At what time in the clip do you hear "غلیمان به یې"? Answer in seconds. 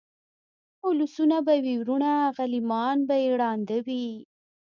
2.37-3.29